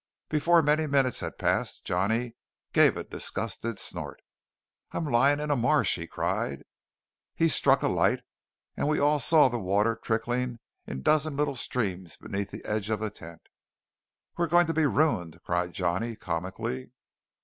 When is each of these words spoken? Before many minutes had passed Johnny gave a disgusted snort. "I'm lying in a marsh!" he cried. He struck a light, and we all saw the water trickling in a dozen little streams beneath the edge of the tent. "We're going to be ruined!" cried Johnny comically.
Before 0.29 0.63
many 0.63 0.87
minutes 0.87 1.19
had 1.19 1.37
passed 1.37 1.85
Johnny 1.85 2.33
gave 2.73 2.97
a 2.97 3.03
disgusted 3.03 3.77
snort. 3.77 4.19
"I'm 4.91 5.05
lying 5.05 5.39
in 5.39 5.51
a 5.51 5.55
marsh!" 5.55 5.93
he 5.95 6.07
cried. 6.07 6.63
He 7.35 7.47
struck 7.47 7.83
a 7.83 7.87
light, 7.87 8.21
and 8.75 8.87
we 8.87 8.97
all 8.99 9.19
saw 9.19 9.47
the 9.47 9.59
water 9.59 9.95
trickling 9.95 10.57
in 10.87 10.99
a 11.01 11.01
dozen 11.01 11.37
little 11.37 11.53
streams 11.53 12.17
beneath 12.17 12.49
the 12.49 12.65
edge 12.65 12.89
of 12.89 12.99
the 13.01 13.11
tent. 13.11 13.43
"We're 14.37 14.47
going 14.47 14.65
to 14.65 14.73
be 14.73 14.87
ruined!" 14.87 15.39
cried 15.43 15.71
Johnny 15.71 16.15
comically. 16.15 16.89